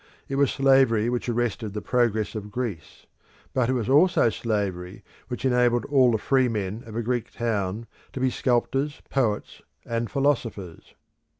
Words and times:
It 0.27 0.35
was 0.35 0.49
slavery 0.49 1.11
which 1.11 1.29
arrested 1.29 1.73
the 1.73 1.81
progress 1.83 2.33
of 2.33 2.49
Greece; 2.49 3.05
but 3.53 3.69
it 3.69 3.73
was 3.73 3.87
also 3.87 4.31
slavery 4.31 5.03
which 5.27 5.45
enabled 5.45 5.85
all 5.85 6.11
the 6.13 6.17
free 6.17 6.47
men 6.49 6.81
of 6.87 6.95
a 6.95 7.03
Greek 7.03 7.29
town 7.31 7.85
to 8.13 8.19
be 8.19 8.31
sculptors, 8.31 9.03
poets, 9.11 9.61
and 9.85 10.09
philosophers. 10.09 10.95